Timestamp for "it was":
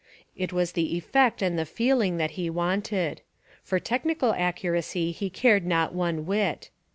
0.35-0.71